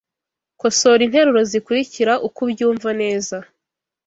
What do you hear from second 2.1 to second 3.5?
ukubyumva neza